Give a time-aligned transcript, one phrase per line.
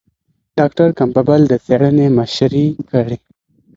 [0.57, 3.17] ډاکټر کمپبل د څېړنې مشري کړې.